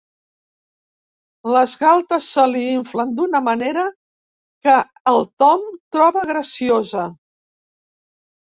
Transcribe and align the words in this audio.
Les 1.55 1.75
galtes 1.81 2.29
se 2.37 2.45
li 2.53 2.63
inflen 2.77 3.13
d'una 3.19 3.41
manera 3.49 3.83
que 4.69 4.79
el 5.13 5.23
Tom 5.45 5.69
troba 5.99 6.25
graciosa. 6.33 7.05